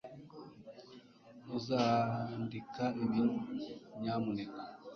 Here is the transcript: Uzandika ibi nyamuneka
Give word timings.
Uzandika 1.55 2.83
ibi 3.03 3.23
nyamuneka 4.01 4.59